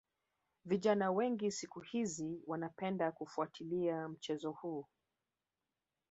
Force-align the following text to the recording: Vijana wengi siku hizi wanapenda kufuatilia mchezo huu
Vijana 0.65 1.11
wengi 1.11 1.51
siku 1.51 1.79
hizi 1.79 2.41
wanapenda 2.47 3.11
kufuatilia 3.11 4.07
mchezo 4.09 4.51
huu 4.51 4.85